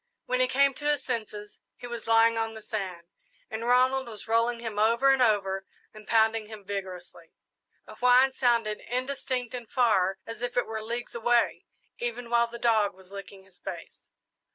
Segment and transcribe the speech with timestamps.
[0.25, 3.05] When he came to his senses he was lying on the sand,
[3.51, 7.35] and Ronald was rolling him over and over and pounding him vigorously.
[7.85, 11.65] A whine sounded indistinct and far, as if it were leagues away,
[11.99, 14.07] even while the dog was licking his face.